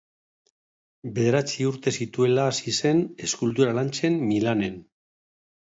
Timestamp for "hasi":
2.53-2.75